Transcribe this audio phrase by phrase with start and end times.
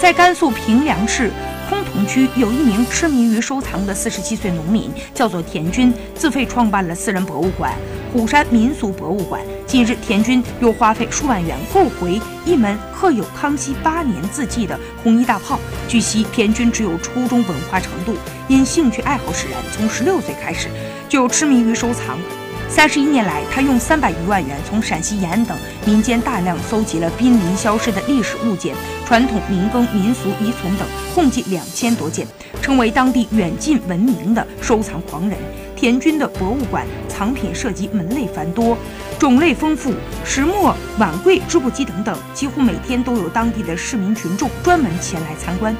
[0.00, 1.32] 在甘肃平凉市
[1.68, 7.72] 崆峒区，有一名痴迷于收藏的四十七岁农民，叫做田军，自费创办了私人博物馆——
[8.12, 9.42] 虎山民俗博物馆。
[9.66, 15.58] 近日，田军又花费数万元购回一门刻有康熙八年字迹的红衣大炮。
[15.88, 18.14] 据悉，田军只有初中文化程度，
[18.46, 20.68] 因兴趣爱好使然，从十六岁开始
[21.08, 22.16] 就痴迷于收藏。
[22.68, 28.74] 三十一年来，他用三百余万元从陕西延安等民间大量搜集了濒临消失的历史物件、
[29.06, 32.26] 传统民耕民俗遗存等，共计两千多件，
[32.62, 35.36] 成为当地远近闻名的收藏狂人。
[35.74, 38.76] 田军的博物馆藏品涉及门类繁多，
[39.18, 39.92] 种类丰富，
[40.24, 45.74] 石磨、碗柜、织布机等等，几乎每天都有当地的市民群众专门前来参观。